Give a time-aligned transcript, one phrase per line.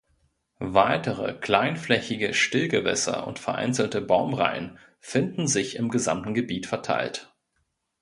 [0.63, 7.31] Weitere, kleinflächige Stillgewässer und vereinzelte Baumreihen finden sich im gesamten Gebiet verteilt.